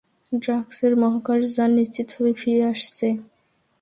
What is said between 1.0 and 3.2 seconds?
মহাকাশযান নিশ্চিতভাবে ফিরে আসছে।